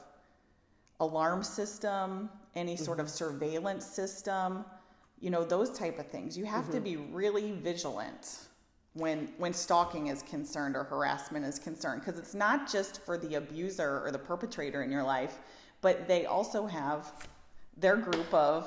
[0.98, 3.06] alarm system, any sort mm-hmm.
[3.06, 4.64] of surveillance system,
[5.20, 6.36] you know, those type of things.
[6.36, 6.72] You have mm-hmm.
[6.72, 8.38] to be really vigilant
[8.94, 13.34] when when stalking is concerned or harassment is concerned because it's not just for the
[13.34, 15.38] abuser or the perpetrator in your life,
[15.82, 17.12] but they also have
[17.76, 18.66] their group of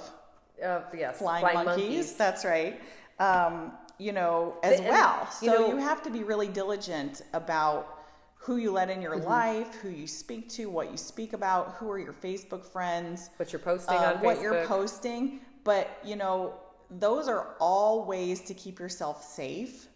[0.63, 1.83] uh, yes, flying, flying monkeys.
[1.83, 2.13] monkeys.
[2.13, 2.79] That's right.
[3.17, 5.29] Um, you know, as well.
[5.29, 7.99] So you, know, you have to be really diligent about
[8.35, 9.27] who you let in your mm-hmm.
[9.27, 13.51] life, who you speak to, what you speak about, who are your Facebook friends, what
[13.51, 15.41] you're posting uh, on what you're posting.
[15.65, 16.53] But you know,
[16.89, 19.87] those are all ways to keep yourself safe.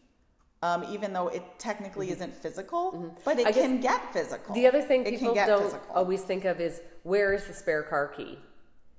[0.61, 2.15] Um, even though it technically mm-hmm.
[2.15, 3.07] isn't physical, mm-hmm.
[3.25, 4.55] but it can get physical.
[4.55, 5.93] The other thing people don't physical.
[5.93, 8.39] always think of is where is the spare car key?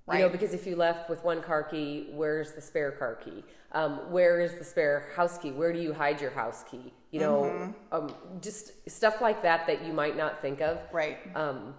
[0.06, 0.18] Right.
[0.18, 3.42] You know, because if you left with one car key, where's the spare car key?
[3.72, 5.50] Um, where is the spare house key?
[5.50, 6.92] Where do you hide your house key?
[7.10, 7.94] You know, mm-hmm.
[7.94, 10.78] um, just stuff like that that you might not think of.
[10.92, 11.18] Right.
[11.34, 11.74] Um,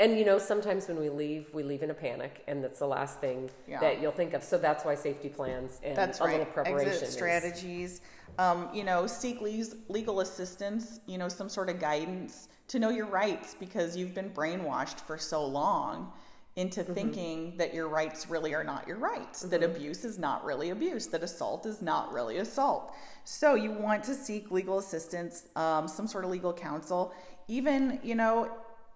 [0.00, 2.86] and you know, sometimes when we leave, we leave in a panic, and that's the
[2.86, 3.78] last thing yeah.
[3.80, 4.42] that you'll think of.
[4.42, 6.38] So that's why safety plans and that's a right.
[6.38, 8.00] little preparation, Exit strategies.
[8.38, 11.00] Um, you know, seek legal assistance.
[11.06, 15.18] You know, some sort of guidance to know your rights because you've been brainwashed for
[15.18, 16.12] so long
[16.56, 16.92] into mm-hmm.
[16.94, 19.50] thinking that your rights really are not your rights, mm-hmm.
[19.50, 22.94] that abuse is not really abuse, that assault is not really assault.
[23.24, 27.14] So you want to seek legal assistance, um, some sort of legal counsel,
[27.48, 28.50] even, you know,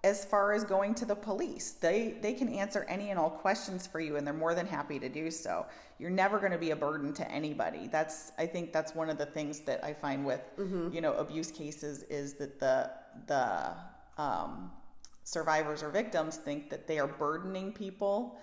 [0.05, 1.71] as far as going to the police.
[1.71, 4.99] They they can answer any and all questions for you and they're more than happy
[4.99, 5.65] to do so.
[5.97, 7.87] You're never going to be a burden to anybody.
[7.91, 10.93] That's I think that's one of the things that I find with, mm-hmm.
[10.93, 12.91] you know, abuse cases is that the
[13.25, 13.73] the
[14.21, 14.71] um,
[15.25, 18.37] survivors or victims think that they are burdening people,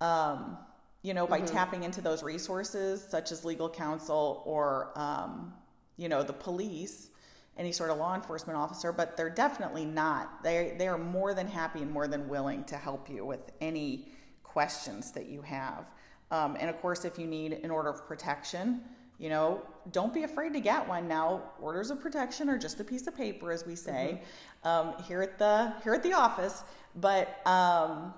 [0.00, 0.58] um,
[1.02, 1.54] you know, by mm-hmm.
[1.54, 5.54] tapping into those resources such as legal counsel or, um,
[5.96, 7.10] you know, the police,
[7.56, 10.42] any sort of law enforcement officer, but they're definitely not.
[10.42, 14.08] They, they are more than happy and more than willing to help you with any
[14.42, 15.86] questions that you have.
[16.32, 18.80] Um, and of course, if you need an order of protection,
[19.18, 21.08] you know, don't be afraid to get one.
[21.08, 24.20] Now, orders of protection are just a piece of paper, as we say
[24.64, 24.88] mm-hmm.
[24.88, 26.64] um, here at the here at the office,
[26.96, 28.12] but um,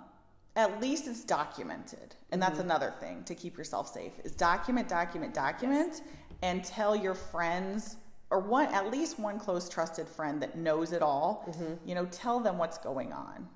[0.57, 2.63] at least it's documented, and that's mm-hmm.
[2.63, 6.03] another thing to keep yourself safe is document, document, document, yes.
[6.43, 7.97] and tell your friends
[8.31, 11.45] or one at least one close trusted friend that knows it all.
[11.49, 11.89] Mm-hmm.
[11.89, 13.47] You know, tell them what's going on,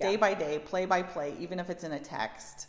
[0.00, 0.10] yeah.
[0.10, 2.68] day by day, play by play, even if it's in a text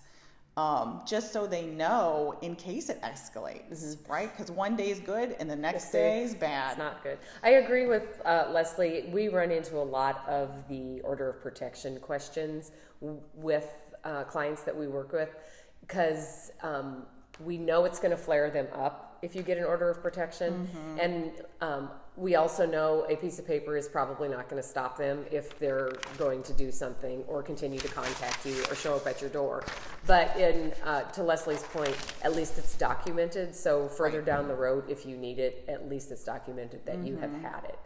[0.57, 4.11] um, just so they know in case it escalates, mm-hmm.
[4.11, 4.31] right?
[4.31, 6.71] Because one day is good and the next day is bad.
[6.71, 7.17] It's not good.
[7.43, 9.09] I agree with uh, Leslie.
[9.11, 13.69] We run into a lot of the order of protection questions with
[14.05, 15.35] uh, clients that we work with
[15.81, 17.05] because um,
[17.43, 20.67] we know it's going to flare them up if you get an order of protection.
[20.67, 20.99] Mm-hmm.
[20.99, 24.97] And um, we also know a piece of paper is probably not going to stop
[24.97, 29.05] them if they're going to do something or continue to contact you or show up
[29.05, 29.63] at your door.
[30.07, 33.53] But in uh, to Leslie's point, at least it's documented.
[33.53, 37.17] So further down the road, if you need it, at least it's documented that you
[37.17, 37.43] have mm-hmm.
[37.43, 37.79] had it.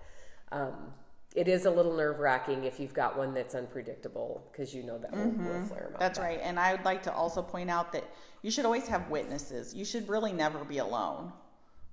[0.51, 0.93] Um,
[1.35, 4.97] it is a little nerve wracking if you've got one that's unpredictable because you know
[4.99, 5.45] that mm-hmm.
[5.45, 5.99] will, will, flare up.
[5.99, 6.39] That's right.
[6.41, 8.03] And I would like to also point out that
[8.41, 9.73] you should always have witnesses.
[9.73, 11.31] You should really never be alone,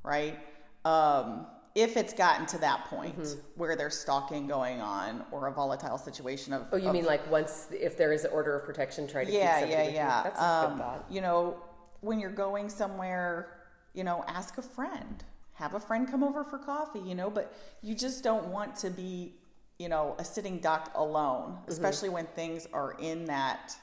[0.02, 0.38] right?
[0.84, 1.46] Um,
[1.76, 6.52] if it's gotten to that point where there's stalking going on or a volatile situation
[6.54, 9.24] of Oh, you of- mean like once if there is an order of protection, try
[9.24, 10.24] to yeah keep yeah yeah you?
[10.24, 11.04] That's a good Um, thought.
[11.10, 11.62] you know
[12.00, 13.58] when you're going somewhere
[13.94, 15.22] you know ask a friend
[15.54, 18.90] have a friend come over for coffee you know but you just don't want to
[18.90, 19.34] be
[19.78, 21.70] you know a sitting duck alone Mm-hmm.
[21.72, 23.76] especially when things are in that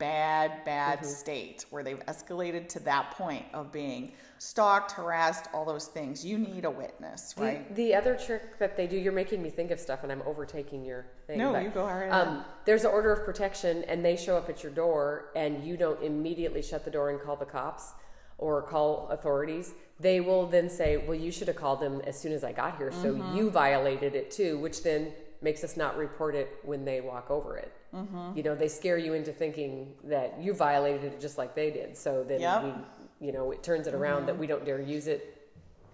[0.00, 1.06] bad bad Mm-hmm.
[1.08, 6.36] state where they've escalated to that point of being stalked harassed all those things you
[6.38, 9.70] need a witness The- right The, other trick that they do, you're making me think
[9.70, 11.38] of stuff, and I'm overtaking your thing.
[11.38, 14.48] No, but, you go right Um, there's an order of protection, and they show up
[14.48, 17.92] at your door, and you don't immediately shut the door and call the cops
[18.38, 19.74] or call authorities.
[20.00, 22.78] They will then say, "Well, you should have called them as soon as I got
[22.78, 23.36] here, so Mm-hmm.
[23.36, 27.56] you violated it too," which then makes us not report it when they walk over
[27.58, 27.70] it.
[27.94, 28.36] Mm-hmm.
[28.36, 31.96] You know, they scare you into thinking that you violated it just like they did.
[31.96, 32.62] So then Yep.
[32.62, 32.80] Mm-hmm.
[33.20, 35.36] we, you know, it turns it around that we don't dare use it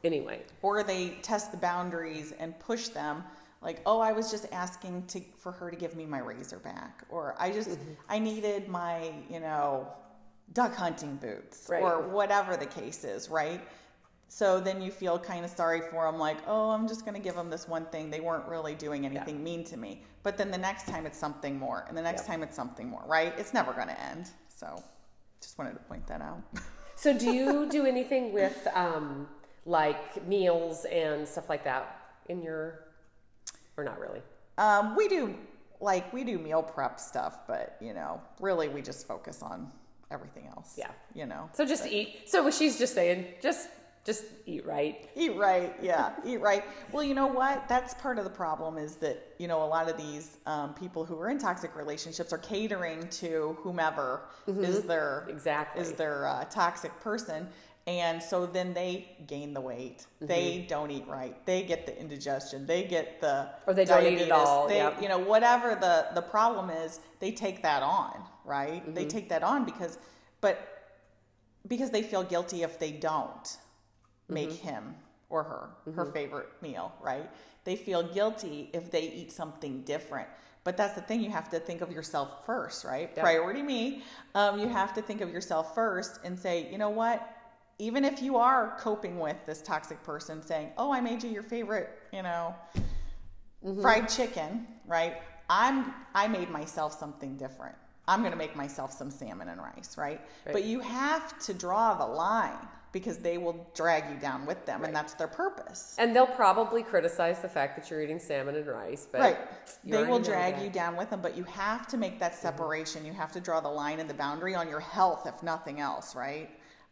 [0.04, 0.42] anyway.
[0.62, 3.24] or they test the boundaries and push them
[3.62, 7.02] like oh i was just asking to for her to give me my razor back
[7.08, 7.92] or i just Mm-hmm.
[8.10, 9.88] i needed my you know
[10.52, 11.82] duck hunting boots Right.
[11.82, 13.60] or whatever the case is right
[14.28, 17.20] so then you feel kind of sorry for them like oh i'm just going to
[17.20, 20.50] give them this one thing they weren't really doing anything mean to me but then
[20.50, 22.26] the next time it's something more and the next Yep.
[22.26, 24.82] time it's something more right it's never going to end so
[25.40, 26.42] just wanted to point that out
[26.98, 29.28] So, do you do anything with um,
[29.66, 32.86] like meals and stuff like that in your,
[33.76, 34.22] or not really?
[34.56, 35.34] Um, we do
[35.78, 39.70] like we do meal prep stuff, but you know, really we just focus on
[40.10, 40.74] everything else.
[40.78, 40.90] Yeah.
[41.14, 41.50] You know.
[41.52, 42.30] So just eat.
[42.30, 43.68] So she's just saying, just
[44.06, 45.08] just eat right.
[45.16, 46.64] Eat right, yeah, eat right.
[46.92, 47.68] Well, you know what?
[47.68, 51.04] That's part of the problem is that you know a lot of these um, people
[51.04, 55.82] who are in toxic relationships are catering to whomever is their Exactly.
[55.82, 57.48] is their uh, toxic person,
[57.88, 60.06] and so then they gain the weight.
[60.20, 61.44] They don't eat right.
[61.44, 62.64] They get the indigestion.
[62.64, 64.32] They get the Or they don't eat at diabetes.
[64.32, 65.02] all, They, yep.
[65.02, 68.14] you know, whatever the the problem is, they take that on,
[68.44, 68.82] right?
[68.94, 69.08] They Mm-hmm.
[69.08, 69.98] take that on because,
[70.40, 70.56] but
[71.66, 73.56] because they feel guilty if they don't
[74.28, 74.68] make Mm-hmm.
[74.68, 74.94] him
[75.28, 77.28] or her her favorite meal, right?
[77.64, 80.28] They feel guilty if they eat something different.
[80.64, 83.10] But that's the thing, you have to think of yourself first, right?
[83.16, 83.22] Yeah.
[83.22, 84.02] Priority me.
[84.34, 87.28] Um, you have to think of yourself first and say, you know what?
[87.78, 91.42] Even if you are coping with this toxic person saying, oh, I made you your
[91.44, 92.54] favorite, you know,
[93.64, 93.80] Mm-hmm.
[93.80, 95.14] fried chicken, right?
[95.50, 97.74] I'm I made myself something different.
[98.08, 100.20] I'm going to make myself some salmon and rice, right?
[100.44, 100.52] Right.
[100.52, 104.82] But you have to draw the line because they will drag you down with them
[104.82, 105.94] and that's their purpose.
[105.98, 109.36] And they'll probably criticize the fact that you're eating salmon and rice, but Right.
[109.84, 110.54] They will drag.
[110.54, 110.64] Mm-hmm.
[110.64, 113.04] you down with them, but you have to make that separation.
[113.04, 116.16] You have to draw the line and the boundary on your health, if nothing else,
[116.16, 116.48] right?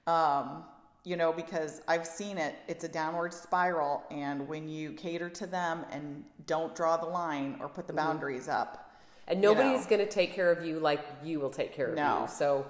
[0.06, 0.64] Um,
[1.04, 4.02] you know, because I've seen it, it's a downward spiral.
[4.10, 8.06] And when you cater to them and don't draw the line or put the Mm-hmm.
[8.06, 8.90] boundaries up,
[9.26, 9.90] And you nobody's know.
[9.96, 12.22] going to take care of you like you will take care of No.
[12.22, 12.28] you.
[12.28, 12.66] So,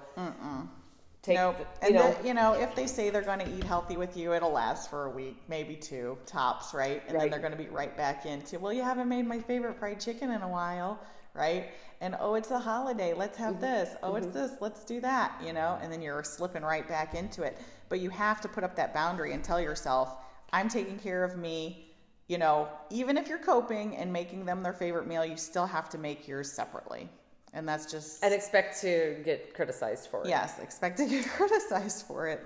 [1.25, 1.57] take nope.
[1.57, 3.97] the- you And know, the, you know, if they say they're going to eat healthy
[3.97, 7.03] with you, it'll last for a week, maybe two tops, right?
[7.07, 9.77] And then they're going to be right back into, well, you haven't made my favorite
[9.77, 10.99] fried chicken in a while,
[11.33, 11.71] right?
[12.01, 13.45] And oh, it's a holiday, let's Mm-hmm.
[13.45, 13.95] have this.
[14.03, 15.77] Oh, it's this, let's do that, you know?
[15.81, 17.57] And then you're slipping right back into it.
[17.89, 20.15] But you have to put up that boundary and tell yourself,
[20.53, 21.93] I'm taking care of me.
[22.27, 25.89] You know, even if you're coping and making them their favorite meal, you still have
[25.89, 27.07] to make yours separately.
[27.55, 30.27] And that's just and expect to get criticized for it.
[30.27, 32.45] Yes, expect to get criticized for it.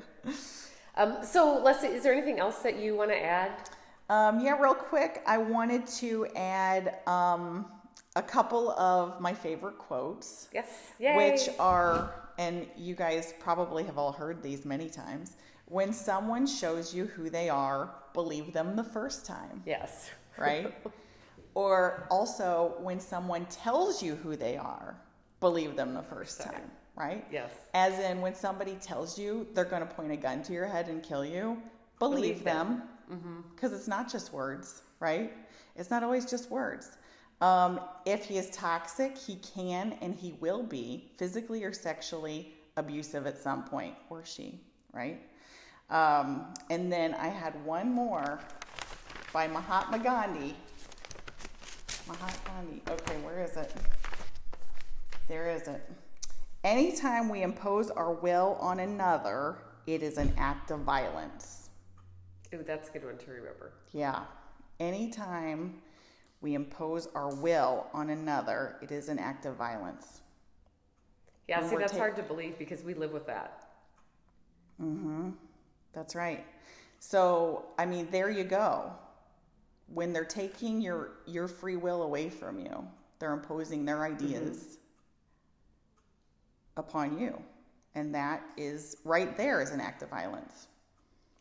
[0.96, 3.52] Um, so, Leslie, is there anything else that you want to add?
[4.10, 7.66] Um, yeah, real quick, I wanted to add um,
[8.16, 10.68] a couple of my favorite quotes, Yes.
[11.00, 11.16] Yay.
[11.16, 15.38] which are, and you guys probably have all heard these many times.
[15.66, 20.10] When someone shows you who they are, believe them the first time, yes.
[20.38, 20.74] right?
[21.60, 24.96] or also, when someone tells you who they are,
[25.42, 27.26] believe them the first time, right?
[27.30, 27.52] Yes.
[27.74, 30.88] As in, when somebody tells you they're going to point a gun to your head
[30.88, 31.62] and kill you,
[32.00, 32.84] believe, Believe them.
[33.10, 33.44] them.
[33.54, 35.34] Because it's not just words, right?
[35.76, 36.92] It's not always just words.
[37.42, 43.28] Um, if he is toxic, he can and he will be physically or sexually abusive
[43.28, 44.62] at some point, or she,
[44.94, 45.20] right?
[45.90, 48.40] Um, and then I had one more
[49.34, 50.56] by Mahatma Gandhi.
[52.10, 52.82] Mahatma Gandhi.
[52.90, 53.72] Okay, where is it?
[55.28, 55.88] There is it.
[56.64, 61.70] Anytime we impose our will on another, it is an act of violence.
[62.54, 63.74] Ooh, that's a good one to remember.
[63.94, 64.22] Yeah.
[64.80, 65.82] Anytime
[66.42, 70.22] we impose our will on another, it is an act of violence.
[71.48, 73.66] Yeah, When see, that's ta- hard to believe because we live with that.
[74.82, 75.30] Mm hmm.
[75.94, 76.46] That's right.
[77.00, 78.94] So, I mean, there you go.
[79.94, 82.88] When they're taking your your free will away from you,
[83.20, 84.74] they're imposing their ideas mm-hmm.
[86.78, 87.42] upon you.
[87.96, 90.68] And that is right there is an act of violence.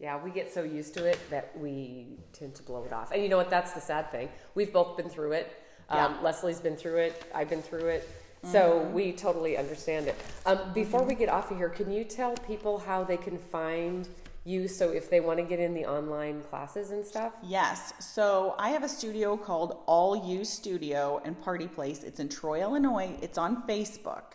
[0.00, 3.10] Yeah, we get so used to it that we tend to blow it off.
[3.10, 3.50] And you know what?
[3.50, 4.28] That's the sad thing.
[4.54, 5.62] We've both been through it.
[5.90, 6.06] Yeah.
[6.06, 7.24] Um, Leslie's been through it.
[7.34, 8.08] I've been through it.
[8.44, 8.92] So mm-hmm.
[8.92, 10.14] we totally understand it.
[10.46, 14.08] Um, before we get off of here, can you tell people how they can find
[14.44, 17.32] you so if they want to get in the online classes and stuff?
[17.42, 17.92] Yes.
[18.00, 22.02] So I have a studio called All You Studio and Party Place.
[22.02, 23.16] It's in Troy, Illinois.
[23.20, 24.34] It's on Facebook.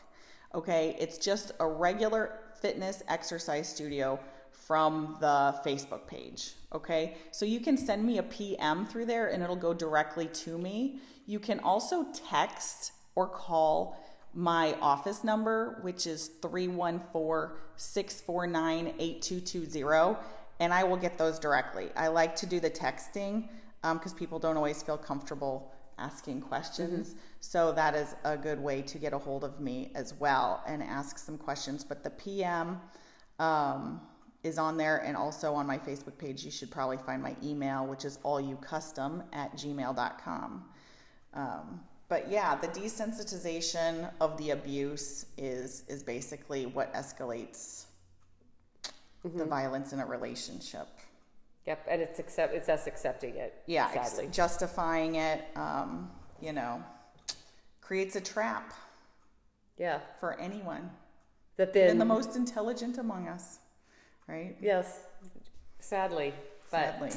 [0.54, 0.96] Okay.
[1.00, 4.20] It's just a regular fitness exercise studio
[4.52, 6.54] from the Facebook page.
[6.74, 7.18] Okay.
[7.32, 11.00] So you can send me a PM through there and it'll go directly to me.
[11.26, 13.98] You can also text or call
[14.34, 20.20] my office number, which is 314 649 8220,
[20.60, 21.90] and I will get those directly.
[21.96, 23.50] I like to do the texting
[23.82, 27.10] because um, people don't always feel comfortable asking questions.
[27.10, 27.20] Mm-hmm.
[27.42, 30.82] So that is a good way to get a hold of me as well and
[30.82, 31.84] ask some questions.
[31.84, 32.80] But the PM
[33.40, 34.02] um,
[34.44, 37.86] is on there, and also on my Facebook page, you should probably find my email,
[37.86, 40.66] which is allyoucustom at gmail.com.
[41.34, 47.86] Um, but yeah, the desensitization of the abuse is is basically what escalates
[49.26, 49.38] mm-hmm.
[49.38, 50.88] the violence in a relationship.
[51.66, 53.56] Yep, and it's accept it's us accepting it.
[53.68, 54.26] Yeah, sadly.
[54.26, 55.44] Ex- justifying it.
[55.56, 56.84] Um, you know,
[57.82, 58.74] creates a trap.
[59.78, 60.90] Yeah, for anyone.
[61.58, 63.60] That then and the most intelligent among us,
[64.28, 64.56] right?
[64.62, 65.00] Yes,
[65.80, 66.34] sadly.
[66.70, 67.12] But sadly.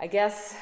[0.00, 0.56] I guess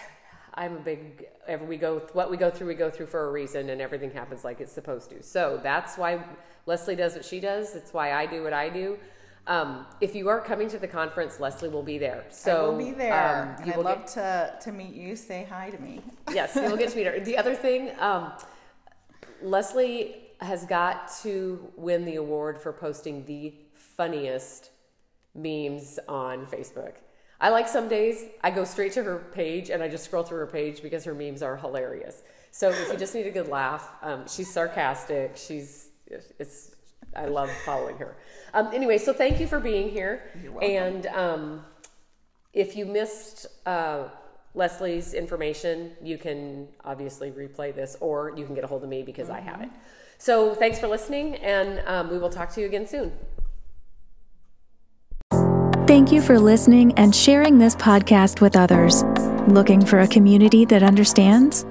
[0.56, 3.30] I'm a big every we go what we go through we go through for a
[3.30, 5.22] reason and everything happens like it's supposed to.
[5.22, 6.24] So that's why
[6.64, 7.74] Leslie does what she does.
[7.74, 8.98] It's why I do what I do.
[9.46, 12.24] Um, if you are coming to the conference, Leslie will be there.
[12.30, 13.56] So I will be there.
[13.62, 15.14] Um, I'd love get, to to meet you.
[15.14, 16.00] Say hi to me.
[16.32, 17.20] yes, you will get to meet her.
[17.20, 18.32] The other thing, um,
[19.42, 24.70] Leslie has got to win the award for posting the funniest
[25.34, 26.94] memes on Facebook.
[27.40, 30.38] I like some days I go straight to her page and I just scroll through
[30.38, 32.22] her page because her memes are hilarious.
[32.50, 35.36] So if you just need a good laugh, um, she's sarcastic.
[35.36, 35.88] She's
[36.38, 36.74] it's
[37.14, 38.16] I love following her.
[38.54, 40.30] Um, anyway, so thank you for being here.
[40.62, 41.64] And um,
[42.52, 44.08] if you missed uh,
[44.54, 49.02] Leslie's information, you can obviously replay this, or you can get a hold of me
[49.02, 49.36] because mm-hmm.
[49.36, 49.68] I have it.
[49.68, 49.78] Mm-hmm.
[50.18, 53.12] So thanks for listening, and um, we will talk to you again soon.
[55.86, 59.04] Thank you for listening and sharing this podcast with others.
[59.46, 61.64] Looking for a community that understands?